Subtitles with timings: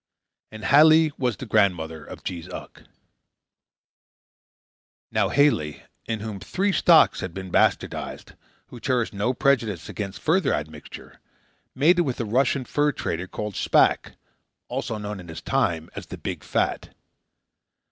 [0.51, 2.85] And Halie was the grandmother of Jees Uck.
[5.11, 8.33] Now Halie, in whom three stocks had been bastardized,
[8.69, 11.19] who cherished no prejudice against further admixture,
[11.75, 14.15] mated with a Russian fur trader called Shpack,
[14.69, 16.95] also known in his time as the Big Fat.